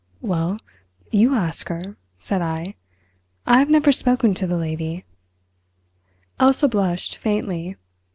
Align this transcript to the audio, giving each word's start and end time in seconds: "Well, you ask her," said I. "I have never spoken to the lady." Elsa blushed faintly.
"Well, 0.23 0.57
you 1.11 1.35
ask 1.35 1.67
her," 1.69 1.95
said 2.17 2.41
I. 2.41 2.73
"I 3.45 3.59
have 3.59 3.69
never 3.69 3.91
spoken 3.91 4.33
to 4.33 4.47
the 4.47 4.57
lady." 4.57 5.05
Elsa 6.39 6.67
blushed 6.67 7.17
faintly. 7.17 7.75